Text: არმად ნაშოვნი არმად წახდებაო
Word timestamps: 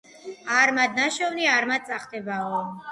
არმად 0.61 0.97
ნაშოვნი 1.01 1.47
არმად 1.59 1.89
წახდებაო 1.93 2.63